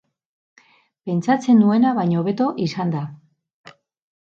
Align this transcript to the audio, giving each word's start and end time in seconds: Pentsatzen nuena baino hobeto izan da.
Pentsatzen 1.09 1.61
nuena 1.65 1.93
baino 1.99 2.19
hobeto 2.23 2.49
izan 2.69 2.97
da. 2.99 3.05